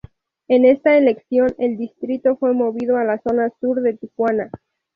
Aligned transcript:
En 0.47 0.65
esta 0.65 0.97
elección, 0.97 1.53
el 1.59 1.77
distrito 1.77 2.35
fue 2.37 2.53
movido 2.55 2.97
a 2.97 3.03
la 3.03 3.19
zona 3.21 3.51
sur 3.61 3.81
de 3.83 3.93
Tijuana. 3.93 4.49